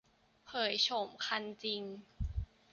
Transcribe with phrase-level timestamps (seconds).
[0.45, 1.83] เผยโฉมคันจริง